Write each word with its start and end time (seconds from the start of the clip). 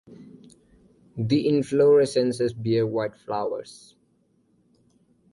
The 1.15 1.45
inflorescences 1.47 2.53
bear 2.55 2.87
white 2.87 3.15
flowers. 3.15 3.95